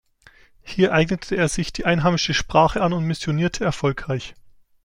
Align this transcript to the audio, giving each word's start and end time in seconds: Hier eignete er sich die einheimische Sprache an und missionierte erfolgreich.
Hier 0.63 0.93
eignete 0.93 1.35
er 1.35 1.47
sich 1.47 1.73
die 1.73 1.85
einheimische 1.85 2.33
Sprache 2.33 2.81
an 2.81 2.91
und 2.91 3.03
missionierte 3.05 3.63
erfolgreich. 3.63 4.33